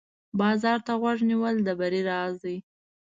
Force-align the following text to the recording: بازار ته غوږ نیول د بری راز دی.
بازار 0.39 0.79
ته 0.85 0.93
غوږ 1.01 1.19
نیول 1.29 1.55
د 1.63 1.69
بری 1.79 2.01
راز 2.09 2.33
دی. 2.43 2.57